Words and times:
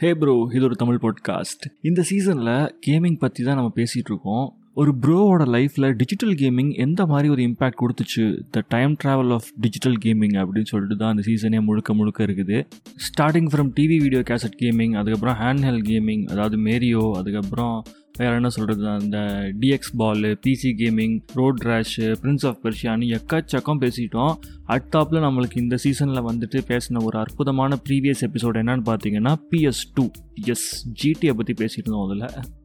ஹே 0.00 0.14
bro 0.14 0.48
இது 0.54 0.64
ஒரு 0.64 0.76
Tamil 0.76 0.98
podcast 1.02 1.64
இந்த 1.82 2.02
சீசனில் 2.02 2.74
கேமிங் 2.86 3.18
பற்றி 3.18 3.44
தான் 3.44 3.54
நம்ம 3.54 3.72
பேசிகிட்டு 3.74 4.10
இருக்கோம். 4.10 4.57
ஒரு 4.80 4.92
ப்ரோவோட 5.04 5.42
லைஃப்பில் 5.54 5.86
டிஜிட்டல் 6.00 6.34
கேமிங் 6.40 6.68
எந்த 6.84 7.00
மாதிரி 7.12 7.28
ஒரு 7.34 7.42
இம்பேக்ட் 7.46 7.78
கொடுத்துச்சு? 7.80 8.24
The 8.54 8.58
time 8.74 8.92
travel 9.02 9.32
of 9.36 9.48
digital 9.64 9.96
gaming 10.04 10.34
அப்படின்னு 10.40 10.70
சொல்லிட்டு 10.72 10.96
தான் 11.00 11.12
அந்த 11.14 11.22
சீசனே 11.28 11.60
முழுக்க 11.68 11.94
முழுக்க 12.00 12.20
இருக்குது. 12.26 12.58
Starting 13.06 13.48
from 13.52 13.70
TV 13.78 13.96
video 14.04 14.20
cassette 14.28 14.54
gaming 14.60 14.94
அதுக்கப்புறம் 15.00 15.38
ஹேண்ட் 15.40 15.64
ஹெல் 15.68 15.82
கேமிங் 15.88 16.22
அதாவது 16.34 16.58
மேரியோ 16.66 17.02
அதுக்கப்புறம் 17.20 17.74
வேறு 18.18 18.38
என்ன 18.40 18.52
சொல்கிறது 18.58 18.84
அந்த 18.90 19.16
DX 19.62 19.92
Balu 20.02 20.30
PC 20.46 20.70
gaming 20.82 21.16
Road 21.40 21.64
Rash 21.70 22.06
Prince 22.22 22.46
of 22.50 22.60
பெர்ஷியான்னு 22.66 23.10
எக்கச்சக்கம் 23.18 23.82
பேசிட்டோம். 23.84 24.32
அட்டாப்பில் 24.76 25.24
நம்மளுக்கு 25.26 25.60
இந்த 25.64 25.78
சீசனில் 25.86 26.26
வந்துட்டு 26.30 26.60
பேசின 26.70 27.04
ஒரு 27.08 27.18
அற்புதமான 27.24 27.80
ப்ரீவியஸ் 27.88 28.24
எபிசோட் 28.28 28.60
என்னன்னு 28.62 28.86
பார்த்தீங்கன்னா 28.92 29.34
பிஎஸ் 29.50 29.84
டூ 29.98 30.06
எஸ் 30.54 30.70
ஜிடியை 31.02 31.34
பற்றி 31.40 31.56
பேசிட்டு 31.64 31.86
இருந்தோம் 31.86 32.06
அதில். 32.08 32.57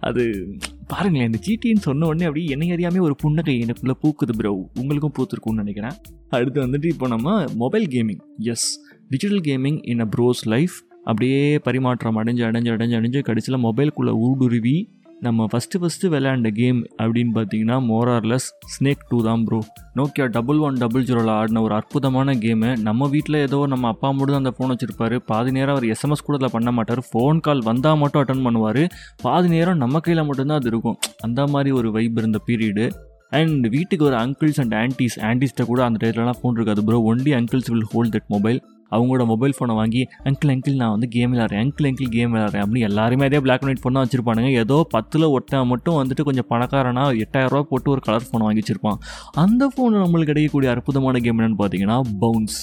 அது 0.00 0.48
பாருங்களேன் 0.86 1.26
இந்த 1.26 1.38
ஜிடின்னு 1.46 1.80
சொன்ன 1.80 2.06
உடனே 2.06 2.24
அப்படியே 2.24 2.46
என்னை 2.50 2.72
அறியாமே 2.72 3.00
ஒரு 3.00 3.16
புன்னகை 3.16 3.64
எனக்குள்ளே 3.64 3.94
பூக்குது 4.02 4.36
ப்ரோ 4.36 4.70
உங்களுக்கும் 4.78 5.12
பூத்துருக்கும்னு 5.18 5.54
நினைக்கிறேன். 5.54 5.92
அடுத்து 6.30 6.66
வந்துட்டு 6.66 6.86
இப்போ 6.86 7.08
நம்ம 7.08 7.44
mobile 7.54 7.88
gaming 7.88 8.20
as 8.38 8.80
digital 9.08 9.40
gaming 9.40 9.78
in 9.82 10.00
a 10.00 10.08
bro's 10.16 10.42
life 10.44 10.72
அப்படியே 11.04 11.58
பரிமாற்றம் 11.58 12.24
அடைஞ்சு 12.24 12.44
அடைஞ்சு 12.44 12.70
அடைஞ்சு 12.70 12.96
அடைஞ்சு 13.00 13.22
கடைசியில் 13.22 13.60
மொபைலுக்குள்ளே 13.60 14.10
ஊடுருவி 14.10 14.90
நம்ம 15.22 15.46
ஃபஸ்ட்டு 15.50 15.78
ஃபஸ்ட்டு 15.80 16.10
விளையாண்ட 16.12 16.48
கேம் 16.58 16.80
அப்படின்னு 17.02 17.32
பார்த்தீங்கன்னா 17.36 17.76
more or less 17.90 18.46
snake 18.74 19.04
two 19.10 19.18
தான் 19.22 19.44
bro 19.46 19.58
Nokia 19.96 20.26
double 20.26 20.58
one 20.58 20.78
double 20.82 21.06
ஜீரோவில் 21.08 21.32
ஆடின 21.36 21.62
ஒரு 21.62 21.74
அற்புதமான 21.74 22.34
கேமு 22.34 22.70
நம்ம 22.82 23.08
வீட்டில் 23.08 23.38
ஏதோ 23.38 23.66
நம்ம 23.66 23.88
அப்பா 23.88 24.10
மட்டும் 24.10 24.40
அந்த 24.40 24.52
ஃபோன் 24.56 24.72
வச்சுருப்பாரு. 24.72 25.16
பாதி 25.30 25.50
நேரம் 25.50 25.74
அவர் 25.74 25.86
எஸ்எம்எஸ் 25.86 26.26
கூட 26.26 26.36
அதில் 26.36 26.54
பண்ண 26.56 26.70
மாட்டார். 26.70 27.02
ஃபோன் 27.10 27.40
கால் 27.40 27.62
வந்தால் 27.62 27.98
மட்டும் 28.02 28.22
அட்டன் 28.22 28.44
பண்ணுவார். 28.46 28.82
பாதி 29.22 29.48
நேரம் 29.48 29.76
நம்ம 29.76 30.00
கையில் 30.00 30.26
மட்டும்தான் 30.26 30.60
அது 30.60 30.70
இருக்கும். 30.72 30.98
அந்த 31.22 31.46
மாதிரி 31.46 31.70
ஒரு 31.70 31.90
வைப் 31.90 32.18
இருந்த 32.22 32.40
பீரியடு 32.48 32.86
அண்ட் 33.32 33.66
வீட்டுக்கு 33.68 34.04
ஒரு 34.04 34.16
அங்கிள்ஸ் 34.16 34.60
அண்ட் 34.62 34.74
ஆன்டிஸ் 34.82 35.18
ஆன்டிஸ்ட்டை 35.30 35.66
கூட 35.66 35.84
அந்த 35.84 35.98
டேட்லலாம் 36.04 36.40
ஃபோன் 36.40 36.56
இருக்காது 36.58 36.84
bro 36.88 36.98
only 37.12 37.32
uncles 37.40 37.70
will 37.72 37.88
hold 37.92 38.14
that 38.16 38.28
mobile 38.28 38.60
அவங்களோட 38.94 39.24
மொபைல் 39.32 39.54
ஃபோனை 39.56 39.74
வாங்கி 39.80 40.02
அங்கிள் 40.30 40.52
அங்கிள் 40.54 40.78
நான் 40.82 40.94
வந்து 40.94 41.08
கேம் 41.16 41.32
விளாட்றேன் 41.34 41.62
அங்கிள் 41.64 41.88
அங்கிள் 41.90 42.10
கேம் 42.16 42.32
விளாட்றேன் 42.34 42.64
அப்படின்னு 42.64 42.88
எல்லாருமே 42.90 43.26
அதே 43.28 43.40
பிளாக் 43.46 43.62
அண்ட் 43.62 43.72
ஒயிட் 43.72 43.82
ஃபோன் 43.84 43.96
தான் 43.98 44.06
வச்சிருப்பானுங்க. 44.06 44.50
ஏதோ 44.62 44.78
பத்தில் 44.94 45.26
ஒருத்தன் 45.34 45.70
மட்டும் 45.72 45.98
வந்துட்டு 46.00 46.26
கொஞ்சம் 46.28 46.48
பணக்காரனா 46.52 47.04
எட்டாயிரரூபா 47.24 47.68
போட்டு 47.72 47.90
ஒரு 47.94 48.02
கலர் 48.08 48.28
ஃபோனை 48.28 48.46
வாங்கி 48.48 48.62
வச்சிருப்பான். 48.64 48.98
அந்த 49.44 49.70
ஃபோனில் 49.74 50.04
நம்மளுக்கு 50.04 50.32
கிடைக்கக்கூடிய 50.32 50.70
அற்புதமான 50.74 51.20
கேம் 51.26 51.38
என்னென்னு 51.40 51.60
பார்த்தீங்கன்னா 51.62 51.98
பவுன்ஸ் 52.24 52.58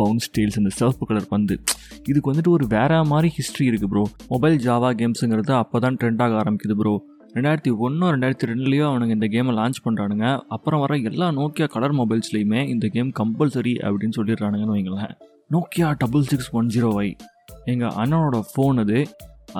பவுன்ஸ் 0.00 0.28
டீல்ஸ் 0.34 0.58
இந்த 0.60 0.72
சிவப்பு 0.78 1.04
கலர் 1.10 1.30
பந்து. 1.34 1.54
இதுக்கு 2.10 2.30
வந்துட்டு 2.30 2.52
ஒரு 2.56 2.66
வேற 2.76 2.92
மாதிரி 3.12 3.30
ஹிஸ்ட்ரி 3.38 3.64
இருக்குது 3.70 3.92
ப்ரோ 3.92 4.04
மொபைல் 4.34 4.58
ஜாவா 4.66 4.90
கேம்ஸுங்கிறது 5.00 5.54
அப்போ 5.62 5.78
தான் 5.84 5.96
ட்ரெண்ட் 6.02 6.22
ஆக 6.26 6.36
ஆரம்பிக்குது 6.42 6.76
ப்ரோ 6.80 6.94
ரெண்டாயிரத்தி 7.36 7.72
ஒன்று 7.86 8.06
ரெண்டாயிரத்தி 8.14 8.46
ரெண்டுலேயோ 8.50 8.84
அவனுங்க 8.90 9.14
இந்த 9.16 9.26
கேமை 9.34 9.52
லான்ச் 9.58 9.78
பண்ணுறானுங்க 9.84 10.26
அப்புறம் 10.56 10.80
வர 10.84 10.96
எல்லா 11.10 11.26
நோக்கியா 11.36 11.66
கலர் 11.74 11.94
மொபைல்ஸ்லேயுமே 12.00 12.62
இந்த 12.72 12.86
கேம் 12.94 13.10
கம்பல்சரி 13.20 13.74
அப்படின்னு 13.86 14.16
சொல்லிடுறானுங்கன்னு 14.18 14.76
வைங்களேன். 14.76 15.12
Nokia 15.50 15.94
double 15.98 16.22
six 16.22 16.50
one 16.52 16.66
zero 16.66 16.88
Y 16.94 17.16
எங்கள் 17.64 17.94
அண்ணனோட 18.02 18.36
ஃபோன் 18.50 18.78
அது. 18.78 18.98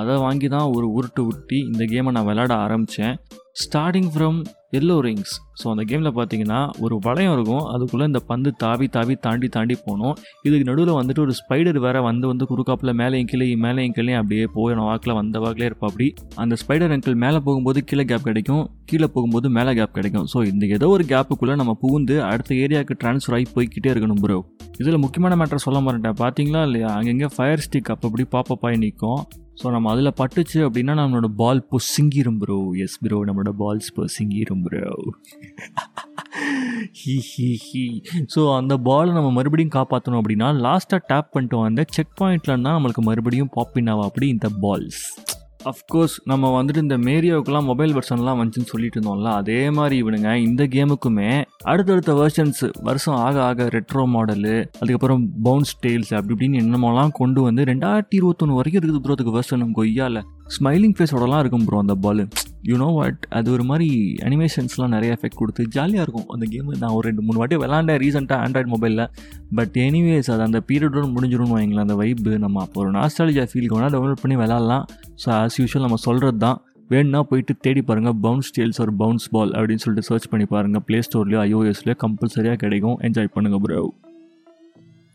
அதை 0.00 0.16
வாங்கி 0.26 0.48
தான் 0.48 0.70
ஒரு 0.76 0.86
உருட்டு 0.98 1.20
உருட்டி 1.28 1.58
இந்த 1.72 1.84
கேமை 1.92 2.12
நான் 2.16 2.28
விளையாட 2.30 2.54
ஆரம்பித்தேன் 2.64 3.14
starting 3.60 4.10
from 4.14 4.36
yellow 4.78 4.96
rings 5.04 5.32
so 5.60 5.66
அந்த 5.70 5.82
கேமில் 5.90 6.10
பார்த்தீங்கன்னா 6.18 6.58
ஒரு 6.84 6.94
வளையம் 7.06 7.32
இருக்கும். 7.36 7.64
அதுக்குள்ளே 7.72 8.04
இந்த 8.10 8.20
பந்து 8.28 8.50
தாவி 8.62 8.86
தாவி 8.96 9.14
தாண்டி 9.24 9.48
தாண்டி 9.56 9.74
போகணும். 9.86 10.14
இதுக்கு 10.46 10.68
நடுவில் 10.68 10.98
வந்துட்டு 10.98 11.22
ஒரு 11.24 11.32
ஸ்பைடர் 11.40 11.78
வேறு 11.86 12.00
வந்து 12.08 12.26
வந்து 12.30 12.44
குறுக்காப்பில் 12.50 12.92
மேலேயும் 13.00 13.28
கீழே 13.30 13.46
மேலேயும் 13.64 13.94
கீழே 13.96 14.14
அப்படியே 14.20 14.44
போயிடும் 14.56 14.86
வாக்கில் 14.90 15.16
வந்த 15.20 15.40
வாக்கிலே 15.44 15.68
இருப்பா 15.70 15.88
அப்படி 15.90 16.08
அந்த 16.44 16.56
ஸ்பைடர் 16.62 16.94
அங்கிள் 16.96 17.18
மேலே 17.24 17.40
போகும்போது 17.48 17.82
கீழே 17.90 18.04
கேப் 18.12 18.28
கிடைக்கும். 18.28 18.62
கீழே 18.92 19.08
போகும்போது 19.16 19.50
மேலே 19.58 19.74
கேப் 19.80 19.96
கிடைக்கும். 19.98 20.26
ஸோ 20.34 20.40
இந்த 20.52 20.66
ஏதோ 20.78 20.88
ஒரு 20.96 21.06
கேப்புக்குள்ளே 21.12 21.56
நம்ம 21.62 21.74
புகுந்து 21.84 22.16
அடுத்த 22.30 22.54
ஏரியாவுக்கு 22.64 23.00
ட்ரான்ஸ்ஃபர் 23.04 23.36
ஆகி 23.38 23.48
போய்கிட்டே 23.56 23.92
இருக்கணும் 23.94 24.22
ப்ரோ 24.24 24.38
இதில் 24.82 25.02
முக்கியமான 25.04 25.36
மேட்டர் 25.42 25.66
சொல்ல 25.66 25.80
மாட்டேன் 25.86 26.20
பார்த்தீங்களா 26.24 26.62
இல்லையா? 26.68 26.90
அங்கங்கே 26.98 27.30
ஃபயர் 27.36 27.64
ஸ்டிக் 27.66 27.92
அப்போ 27.94 28.06
அப்படி 28.10 28.26
பாப்பப்பாய் 28.36 28.82
நிற்கும் 28.84 29.22
ஸோ 29.60 29.70
நம்ம 29.72 29.90
அதில் 29.92 30.16
பட்டுச்சு 30.18 30.58
அப்படின்னா 30.66 30.92
நம்மளோட 30.98 31.28
பால் 31.36 31.60
பொசுங்கிரும் 31.70 32.38
ப்ரோ 32.40 32.56
எஸ் 32.84 32.98
ப்ரோ 33.02 33.18
நம்மளோட 33.28 33.52
பால்ஸ் 33.60 33.90
பொசுங்கிரும் 33.96 34.62
ப்ரோ 34.64 34.92
ஹி 36.98 37.14
ஹி 37.26 37.48
ஹி. 37.64 37.82
ஸோ 38.34 38.40
அந்த 38.54 38.74
பாலை 38.84 39.10
நம்ம 39.12 39.30
மறுபடியும் 39.36 39.74
காப்பாற்றணும் 39.74 40.20
அப்படின்னா 40.20 40.48
லாஸ்ட்டாக 40.60 41.02
டேப் 41.08 41.32
பண்ணிட்டு 41.32 41.56
வந்த 41.60 41.84
செக் 41.90 42.14
பாயிண்ட்லன்னா 42.20 42.72
நம்மளுக்கு 42.76 43.02
மறுபடியும் 43.08 43.50
பாப்பின் 43.56 43.90
ஆவா 43.92 44.04
அப்படி 44.08 44.28
இந்த 44.28 44.48
பால்ஸ் 44.62 45.02
அஃப்கோர்ஸ் 45.60 46.14
நம்ம 46.24 46.50
வந்துட்டு 46.54 46.82
இந்த 46.82 46.96
மேரியோக்கெல்லாம் 46.98 47.66
மொபைல் 47.66 47.92
வெர்ஷன்லாம் 47.94 48.38
வந்துச்சுன்னு 48.38 48.70
சொல்லிட்டு 48.70 48.96
இருந்தோம்ல 48.98 49.32
அதே 49.32 49.58
மாதிரி 49.70 49.96
இவனுங்க 50.02 50.30
இந்த 50.38 50.62
கேமுக்குமே 50.66 51.30
அடுத்தடுத்த 51.62 52.12
வெர்ஷன்ஸ் 52.14 52.62
வருஷம் 52.82 53.18
ஆக 53.18 53.42
ஆக 53.42 53.66
ரெட்ரோ 53.72 54.04
மாடலு 54.06 54.54
அதுக்கப்புறம் 54.78 55.24
பவுன்ஸ் 55.42 55.74
டெய்ல்ஸ் 55.82 56.12
அப்படி 56.14 56.34
இப்படின்னு 56.34 56.62
என்னமோலாம் 56.62 57.12
கொண்டு 57.12 57.42
வந்து 57.42 57.64
ரெண்டாயிரத்தி 57.64 58.16
இருபத்தொன்று 58.16 58.58
வரைக்கும் 58.58 58.80
இருக்குது 58.80 59.02
ப்ரோ 59.02 59.16
அதுக்கு 59.16 59.36
வெர்ஷன் 59.36 59.76
கொய்யால 59.76 60.22
ஸ்மைலிங் 60.56 60.96
ஃபேஸோடலாம் 60.98 61.38
இருக்கும் 61.38 61.66
ப்ரோ 61.66 61.78
அந்த 61.78 61.96
பாலு 61.96 62.24
யூ 62.68 62.76
நோ 62.82 62.88
வாட் 62.96 63.22
அது 63.38 63.48
ஒரு 63.56 63.64
மாதிரி 63.70 63.88
அனிமேஷன்ஸ்லாம் 64.28 64.92
நிறைய 64.94 65.16
எஃபெக்ட் 65.16 65.38
கொடுத்து 65.40 65.62
ஜாலியாக 65.76 66.04
இருக்கும். 66.06 66.26
அந்த 66.34 66.46
கேமு 66.52 66.78
நான் 66.82 66.94
ஒரு 66.96 67.04
ரெண்டு 67.08 67.22
மூணு 67.26 67.40
வாட்டி 67.42 67.58
விளாண்டேன் 67.62 68.00
ரீசெண்டாக 68.04 68.44
ஆண்ட்ராய்டு 68.44 68.72
மொபைலில் 68.74 69.04
பட் 69.58 69.76
எனிவேஸ் 69.86 70.30
அது 70.34 70.44
அந்த 70.48 70.60
பீரியடோடு 70.70 71.10
முடிஞ்சிடும் 71.16 71.54
வைங்களேன். 71.56 71.84
அந்த 71.86 71.96
வைப்பு 72.02 72.32
நம்ம 72.46 72.60
அப்போ 72.64 72.80
ஒரு 72.84 72.90
நாஸ்டாலஜியா 72.98 73.46
ஃபீல் 73.52 73.70
வேணால் 73.74 73.94
டவுன்லோட் 73.96 74.24
பண்ணி 74.24 74.38
விளாட்லாம். 74.42 74.84
ஸோ 75.24 75.30
ஆஸ் 75.42 75.58
யூஷுவல் 75.62 75.86
நம்ம 75.86 76.00
சொல்கிறது 76.08 76.40
தான் 76.46 76.58
வேணும்னா 76.92 77.22
போயிட்டு 77.30 77.52
தேடி 77.64 77.82
பாருங்கள் 77.88 78.16
பவுன்ஸ் 78.26 78.52
டேல்ஸ் 78.56 78.80
ஒரு 78.84 78.92
பவுன்ஸ் 79.02 79.26
பால் 79.34 79.52
அப்படின்னு 79.58 79.82
சொல்லிட்டு 79.84 80.08
சர்ச் 80.10 80.28
பண்ணி 80.30 80.46
பாருங்கள் 80.54 80.82
ப்ளே 80.86 81.00
ஸ்டோர்லேயோ 81.06 81.40
ஐஓஎஸ்லேயோ 81.48 81.96
கம்பல்சரியாக 82.04 82.58
கிடைக்கும். 82.64 82.96
என்ஜாய் 83.08 83.34
பண்ணுங்கள் 83.36 83.62
ப்ரோ 83.64 83.82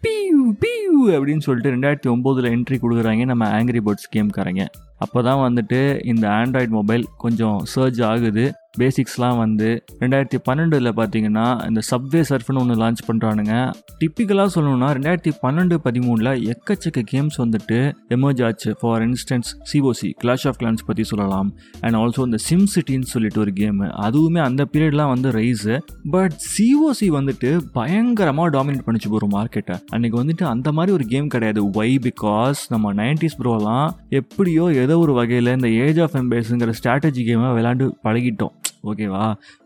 பியூ 0.03 0.39
பியூ 0.63 0.93
அப்படின்னு 1.15 1.43
சொல்லிட்டு 1.47 1.73
ரெண்டாயிரத்தி 1.75 2.09
ஒம்போதில் 2.13 2.49
என்ட்ரி 2.55 2.77
கொடுக்குறாங்க 2.83 3.25
நம்ம 3.31 3.49
ஆங்கிரி 3.57 3.81
பேர்ட்ஸ் 3.87 4.09
கேம்காரங்க 4.15 4.63
அப்போ 4.97 5.21
தான் 5.21 5.41
வந்துட்டு 5.45 5.79
இந்த 6.05 6.29
ஆண்ட்ராய்ட் 6.29 6.73
மொபைல் 6.77 7.03
கொஞ்சம் 7.17 7.57
சர்ஜ் 7.75 8.03
ஆகுது. 8.03 8.45
பேசிக்ஸ்லாம் 8.79 9.37
வந்து 9.43 9.69
ரெண்டாயிரத்தி 9.99 10.39
பன்னெண்டில் 10.47 10.91
பார்த்தீங்கன்னா 10.99 11.45
இந்த 11.67 11.81
சப்வே 11.91 12.21
சர்ஃப்னு 12.29 12.61
ஒன்று 12.63 12.75
லான்ச் 12.83 13.03
பண்ணுறானுங்க 13.09 13.53
டிப்பிக்கலாக 14.01 14.49
சொல்லணும்னா 14.55 14.89
ரெண்டாயிரத்தி 14.97 15.33
பன்னெண்டு 15.43 15.77
பதிமூணில் 15.87 16.31
எக்கச்சக்க 16.53 17.03
கேம்ஸ் 17.11 17.37
வந்துட்டு 17.43 17.79
எமர்ஜ் 18.17 18.43
ஆச்சு. 18.47 18.71
For 18.81 19.05
instance 19.07 19.51
COC 19.71 20.09
clash 20.23 20.45
of 20.51 20.59
clans 20.61 20.85
பற்றி 20.89 21.03
சொல்லலாம். 21.11 21.49
அண்ட் 21.81 21.97
ஆல்சோ 22.01 22.25
இந்த 22.29 22.39
சிம் 22.47 22.67
சிட்டின்னு 22.75 23.11
சொல்லிட்டு 23.13 23.39
ஒரு 23.45 23.53
கேமு 23.61 23.87
அதுவுமே 24.07 24.41
அந்த 24.47 24.67
பீரியட்லாம் 24.73 25.13
வந்து 25.13 25.31
ரைஸு 25.39 25.75
பட் 26.15 26.35
சிஓசி 26.53 27.09
வந்துட்டு 27.19 27.51
பயங்கரமாக 27.79 28.49
டாமினேட் 28.57 28.85
பண்ணிச்சு 28.87 29.11
போகிற 29.13 29.29
மார்க்கெட்டை 29.37 29.77
அன்னைக்கு 29.91 30.19
வந்துட்டு 30.23 30.45
அந்த 30.53 30.71
மாதிரி 30.71 30.93
ஒரு 30.97 31.07
கேம் 31.13 31.27
கிடையாது. 31.27 31.61
ஒய் 31.81 31.95
பிகாஸ் 32.07 32.59
நம்ம 32.69 32.93
நைன்டிஸ் 32.93 33.39
ப்ரோலாம் 33.41 33.89
எப்படியோ 34.21 34.65
ஏதோ 34.83 34.97
ஒரு 35.05 35.13
வகையில் 35.13 35.55
இந்த 35.57 35.69
ஏஜ் 35.85 35.99
ஆஃப் 35.99 36.15
எம்பேஸுங்கிற 36.15 36.73
ஸ்ட்ராட்டஜி 36.81 37.23
கேமை 37.29 37.49
விளாண்டு 37.57 37.87
பழகிட்டோம். 38.03 38.55
ஓகேவா? 38.85 39.25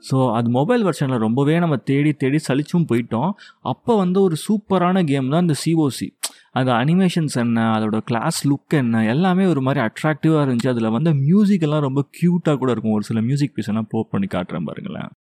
ஸோ 0.10 0.18
அது 0.34 0.50
மொபைல் 0.50 0.84
வெர்ஷனில் 0.86 1.18
ரொம்பவே 1.18 1.60
நம்ம 1.60 1.76
தேடி 1.76 2.14
தேடி 2.14 2.40
சலிச்சும் 2.48 2.88
போயிட்டோம். 2.90 3.32
அப்போ 3.62 3.98
வந்து 3.98 4.22
ஒரு 4.22 4.36
சூப்பரான 4.48 5.04
கேம் 5.04 5.30
தான் 5.30 5.42
இந்த 5.42 5.56
சிஓசி 5.66 6.08
அந்த 6.52 6.72
அனிமேஷன்ஸ் 6.74 7.36
என்ன 7.36 7.66
அதோட 7.78 7.98
கிளாஸ் 8.00 8.40
லுக் 8.48 8.76
என்ன 8.78 9.06
எல்லாமே 9.06 9.46
ஒரு 9.46 9.62
மாதிரி 9.62 9.82
அட்ராக்டிவாக 9.86 10.44
இருந்துச்சு. 10.46 10.68
அதில் 10.68 10.90
வந்து 10.90 11.14
மியூசிக் 11.14 11.62
எல்லாம் 11.62 11.86
ரொம்ப 11.88 12.02
க்யூட்டாக 12.18 12.58
கூட 12.58 12.72
இருக்கும். 12.72 12.92
ஒரு 12.92 13.04
சில 13.04 13.22
மியூசிக் 13.22 13.56
பீஸ் 13.56 13.68
எல்லாம் 13.68 13.90
போப் 13.90 14.12
பண்ணி 14.12 14.28
காட்டுறேன் 14.28 14.66
பாருங்களேன். 14.66 15.12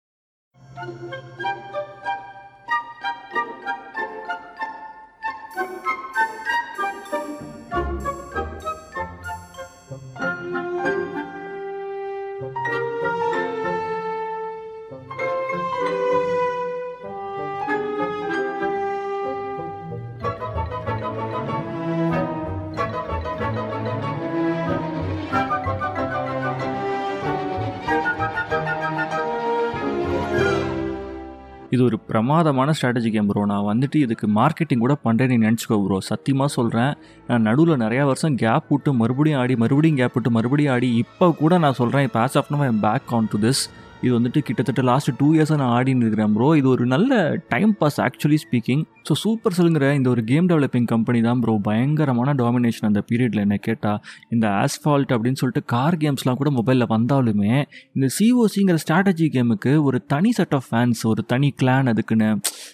இது 31.71 31.81
ஒரு 31.83 31.97
பிரமாதமான 32.07 32.73
ஸ்ட்ராட்டஜி 32.77 33.09
கேம் 33.09 33.27
ப்ரோ 33.27 33.41
நான் 33.45 33.67
வந்துட்டு 33.69 33.97
இதுக்கு 33.99 34.27
மார்க்கெட்டிங் 34.37 34.79
கூட 34.79 34.93
பண்ணுறேன்னு 35.03 35.35
நினச்சிக்கோ 35.37 35.77
ப்ரோ 35.83 35.97
சத்தியமாக 36.07 36.49
சொல்கிறேன் 36.49 36.93
நான் 37.27 37.41
நடுவில் 37.41 37.81
நிறையா 37.81 38.05
வருஷம் 38.05 38.37
கேப் 38.37 38.69
விட்டு 38.69 38.91
மறுபடியும் 38.93 39.39
ஆடி 39.39 39.55
மறுபடியும் 39.55 39.99
கேப் 39.99 40.15
விட்டு 40.15 40.31
மறுபடியும் 40.31 40.73
ஆடி 40.73 40.89
இப்போ 40.95 41.27
கூட 41.33 41.57
நான் 41.57 41.77
சொல்கிறேன் 41.77 42.07
இப்போ 42.07 42.19
as 42.19 42.37
of 42.37 42.51
no 42.51 42.59
back 42.81 43.13
on 43.13 43.29
to 43.31 43.39
this 43.39 43.61
இது 44.03 44.11
வந்துட்டு 44.17 44.39
கிட்டத்தட்ட 44.47 44.81
லாஸ்ட் 44.89 45.09
டூ 45.17 45.27
இயர்ஸாக 45.35 45.59
நான் 45.61 45.73
ஆடின்னு 45.75 46.03
இருக்கிறேன் 46.03 46.33
ப்ரோ 46.35 46.47
இது 46.55 46.67
ஒரு 46.69 46.85
நல்ல 46.85 47.13
time 47.49 47.71
pass 47.79 47.97
actually 47.99 48.39
speaking 48.43 48.83
so 49.07 49.13
super 49.21 49.55
செல்லுங்கிற 49.57 49.87
இந்த 49.93 50.07
ஒரு 50.09 50.21
கேம் 50.23 50.47
டெவலப்பிங் 50.47 50.87
கம்பெனி 50.91 51.19
தான் 51.21 51.39
ப்ரோ 51.39 51.53
பயங்கரமான 51.63 52.33
டாமினேஷன் 52.33 52.87
அந்த 52.89 53.01
பீரியடில் 53.09 53.43
என்ன 53.43 53.57
கேட்டால் 53.57 53.99
இந்த 54.29 54.45
ஆஸ்ஃபால்ட் 54.59 55.11
அப்படின்னு 55.15 55.39
சொல்லிட்டு 55.41 55.63
கார் 55.65 55.97
கேம்ஸ்லாம் 55.97 56.39
கூட 56.41 56.51
மொபைலில் 56.51 56.89
வந்தாலுமே 56.93 57.53
இந்த 57.95 58.09
சிஓசிங்கிற 58.17 58.77
ஸ்ட்ராட்டஜி 58.83 59.27
கேமுக்கு 59.29 59.73
ஒரு 59.83 59.99
தனி 60.05 60.31
செட் 60.31 60.55
ஆஃப் 60.55 60.67
ஃபேன்ஸ் 60.69 61.01
ஒரு 61.05 61.23
தனி 61.25 61.49
கிளான் 61.61 61.91
அதுக்குன்னு 61.93 62.29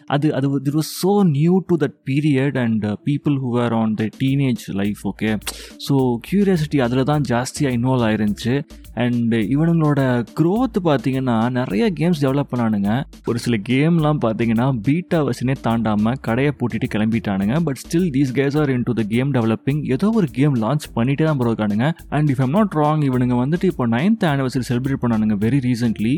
அது 0.07 0.27
அது 0.33 0.49
it 0.61 0.71
was 0.73 0.93
so 1.01 1.13
new 1.31 1.55
to 1.69 1.77
that 1.77 1.97
period 2.05 2.59
and 2.65 2.85
people 3.05 3.37
who 3.43 3.51
are 3.61 3.75
on 3.81 3.93
the 3.95 4.09
teenage 4.19 4.65
life 4.75 5.03
okay 5.07 5.31
so 5.87 5.95
curiosity 6.29 6.79
அதில் 6.79 7.09
தான் 7.11 7.25
ஜாஸ்தியாக 7.29 7.77
இன்வால்வ் 7.77 8.07
ஆயிருந்துச்சு. 8.09 8.55
அண்ட் 8.97 9.33
uh, 9.33 9.43
இவனுங்களோட 9.53 10.01
க்ரோத் 10.35 10.77
பார்த்தீங்கன்னா 11.15 11.35
நிறைய 11.57 11.83
கேம்ஸ் 11.99 12.21
டெவலப் 12.23 12.49
பண்ணானுங்க. 12.51 12.89
ஒரு 13.29 13.37
சில 13.43 13.55
கேம்லாம் 13.69 14.19
பார்த்தீங்கன்னா 14.25 14.67
பீட்டா 14.85 15.19
வசனே 15.29 15.53
தாண்டாமல் 15.67 16.17
கடையை 16.27 16.51
பூட்டிட்டு 16.59 16.87
கிளம்பிட்டானுங்க. 16.95 17.55
But 17.67 17.79
still 17.83 18.09
these 18.15 18.31
guys 18.39 18.57
are 18.61 18.71
in 18.75 18.85
to 18.89 18.93
the 18.99 19.03
game 19.13 19.31
developing 19.37 19.81
ஏதோ 19.95 20.09
ஒரு 20.19 20.27
கேம் 20.39 20.55
லான்ச் 20.63 20.87
பண்ணிட்டே 20.97 21.25
தான் 21.29 21.39
போகிறக்கானுங்க 21.41 21.87
and 22.17 22.31
if 22.33 22.43
I'm 22.45 22.55
not 22.57 22.75
wrong 22.81 23.03
இவனுங்க 23.09 23.37
வந்துட்டு 23.43 23.69
இப்போ 23.73 23.87
நைன்த் 23.95 24.25
ஆனிவர்சரி 24.33 24.67
செலிப்ரேட் 24.71 25.03
பண்ணானுங்க 25.03 25.37
வெரி 25.45 25.61
ரீசென்ட்லி 25.69 26.15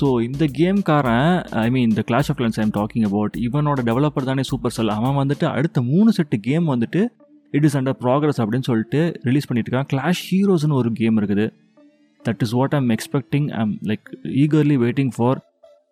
ஸோ 0.00 0.08
இந்த 0.28 0.44
கேம்காரன் 0.60 1.32
ஐ 1.64 1.66
மீன் 1.74 1.88
இந்த 1.90 2.02
clash 2.10 2.30
of 2.32 2.38
clans 2.40 2.60
I'm 2.64 2.74
talking 2.80 3.06
about 3.10 3.36
இவனோட 3.46 3.80
டெவலப்பர் 3.90 4.30
தானே 4.30 4.44
சூப்பர் 4.50 4.76
செல் 4.76 4.96
அவன் 4.98 5.18
வந்துட்டு 5.22 5.46
அடுத்த 5.56 5.80
மூணு 5.92 6.10
செட்டு 6.18 6.38
கேம் 6.48 6.66
வந்துட்டு 6.74 7.02
இட் 7.56 7.66
இஸ் 7.68 7.76
அண்டர் 7.78 7.98
ப்ராக்ரஸ் 8.02 8.38
அப்படின்னு 8.42 8.66
சொல்லிட்டு 8.68 9.00
ரிலீஸ் 9.28 9.48
பண்ணிட்டு 9.48 9.70
இருக்கான். 9.70 9.88
கிளாஷ் 9.92 10.22
ஹீரோஸ்னு 10.28 10.76
ஒரு 10.80 10.90
கேம் 11.00 11.16
இருக்குது. 11.20 11.46
That 12.24 12.42
is 12.42 12.50
what 12.50 12.74
I'm 12.74 12.88
expecting 12.88 13.48
I'm 13.60 13.78
like 13.84 14.08
eagerly 14.36 14.76
waiting 14.84 15.12
for 15.16 15.38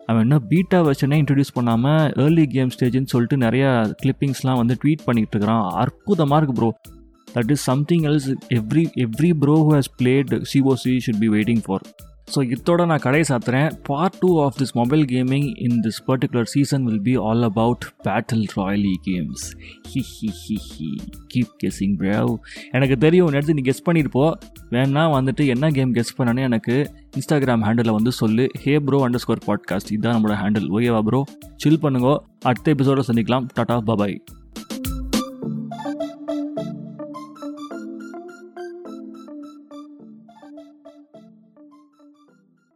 அவன் 0.00 0.22
என்ன 0.22 0.38
பீட்டா 0.38 0.78
வெர்ஷனே 0.80 1.16
இன்ட்ரடியூஸ் 1.22 1.54
பண்ணாமல் 1.54 2.12
ஏர்லி 2.16 2.46
கேம் 2.46 2.68
ஸ்டேஜ்னு 2.68 3.04
சொல்லிட்டு 3.04 3.36
நிறையா 3.36 3.70
கிளிப்பிங்ஸ்லாம் 4.02 4.56
வந்து 4.56 4.76
ட்வீட் 4.84 5.06
பண்ணிகிட்டு 5.06 5.34
இருக்கிறான். 5.34 5.64
அற்புதமாக 5.74 6.38
இருக்குது 6.40 6.54
bro 6.54 6.70
that 7.34 7.50
is 7.50 7.62
something 7.62 8.02
else 8.02 8.28
every 8.48 8.84
every 9.06 9.30
bro 9.38 9.56
who 9.66 9.72
has 9.74 9.90
played 9.98 10.32
COC 10.52 10.94
should 11.06 11.20
be 11.20 11.28
waiting 11.28 11.62
for 11.66 11.84
so 12.32 12.40
இதோட 12.54 12.86
நான் 12.90 13.02
கடையை 13.04 13.24
சாத்துறேன். 13.28 13.68
Part 13.88 14.16
two 14.20 14.30
of 14.44 14.56
this 14.60 14.72
mobile 14.78 15.04
gaming 15.12 15.46
in 15.66 15.78
this 15.84 16.00
particular 16.08 16.48
season 16.54 16.84
will 16.88 17.02
be 17.08 17.14
all 17.26 17.44
about 17.48 17.84
battle 18.06 18.44
royale 18.56 18.94
games 19.06 19.44
he 19.92 20.02
ஹி 20.14 20.30
ஹி 20.42 20.56
ஹி 20.70 20.88
keep 21.34 21.54
guessing 21.64 21.96
brave 22.02 22.32
எனக்கு 22.70 22.98
தெரியும் 23.06 23.36
எடுத்து 23.36 23.56
நீ 23.60 23.64
கெஸ் 23.70 23.86
பண்ணியிருப்போ 23.88 24.26
வேணா 24.70 25.04
வந்துட்டு 25.16 25.46
என்ன 25.54 25.70
கேம் 25.78 25.94
கெஸ் 25.94 26.16
பண்ணனே 26.18 26.44
எனக்கு 26.50 26.76
இன்ஸ்டாகிராம் 27.18 27.64
ஹேண்டில் 27.68 27.96
வந்து 27.98 28.12
சொல்லு. 28.12 28.46
Hey 28.64 28.74
bro 28.88 28.98
under 29.08 29.24
score 29.24 29.46
podcast 29.46 29.92
இதுதான் 29.94 30.16
நம்மளோட 30.16 30.36
ஹேண்டில் 30.42 30.68
ஓகேவா 30.76 31.00
ப்ரோ 31.08 31.22
சில் 31.56 31.80
பண்ணுங்க. 31.80 32.10
அடுத்த 32.50 32.74
எபிசோட 32.74 33.02
சந்திக்கலாம். 33.10 33.48
டாடா 33.54 33.78
பபாய் 33.90 34.16